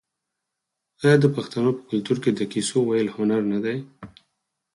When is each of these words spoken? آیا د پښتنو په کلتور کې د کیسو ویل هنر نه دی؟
آیا 1.03 1.15
د 1.21 1.25
پښتنو 1.35 1.69
په 1.77 1.81
کلتور 1.91 2.17
کې 2.23 2.31
د 2.33 2.41
کیسو 2.51 2.77
ویل 2.85 3.09
هنر 3.17 3.41
نه 3.53 3.59
دی؟ 3.63 3.77